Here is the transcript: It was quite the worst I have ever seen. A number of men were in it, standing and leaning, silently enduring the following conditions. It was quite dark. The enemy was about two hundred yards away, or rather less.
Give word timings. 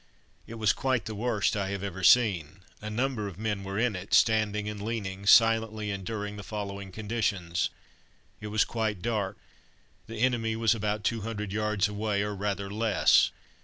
It 0.47 0.55
was 0.55 0.73
quite 0.73 1.05
the 1.05 1.13
worst 1.13 1.55
I 1.55 1.69
have 1.69 1.83
ever 1.83 2.01
seen. 2.01 2.61
A 2.81 2.89
number 2.89 3.27
of 3.27 3.37
men 3.37 3.63
were 3.63 3.77
in 3.77 3.95
it, 3.95 4.15
standing 4.15 4.67
and 4.67 4.81
leaning, 4.81 5.27
silently 5.27 5.91
enduring 5.91 6.37
the 6.37 6.43
following 6.43 6.91
conditions. 6.91 7.69
It 8.39 8.47
was 8.47 8.65
quite 8.65 9.03
dark. 9.03 9.37
The 10.07 10.17
enemy 10.17 10.55
was 10.55 10.73
about 10.73 11.03
two 11.03 11.21
hundred 11.21 11.51
yards 11.53 11.87
away, 11.87 12.23
or 12.23 12.33
rather 12.35 12.67
less. 12.71 13.29